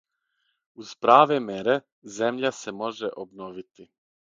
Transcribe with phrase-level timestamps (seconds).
[0.83, 1.77] Уз праве мере,
[2.17, 3.89] земља се може обновити.